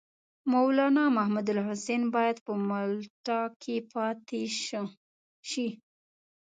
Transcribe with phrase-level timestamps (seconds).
[0.51, 4.41] مولنا محمودالحسن باید په مالټا کې پاته
[5.49, 5.67] شي.